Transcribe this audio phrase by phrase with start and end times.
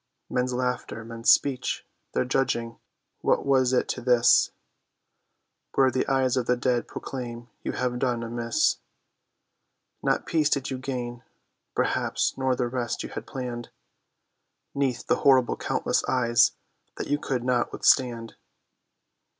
[0.31, 2.79] Men's laughter, men's speech, their judging,
[3.19, 4.49] what was it to this
[5.75, 8.79] Where the eyes of the dead proclaim you have done amiss.
[10.01, 11.21] Not peace did you gain,
[11.75, 13.69] perhaps, nor the rest you had planned,
[14.73, 16.53] 'Neath the horrible countless eyes
[16.97, 18.33] that you could not withstand?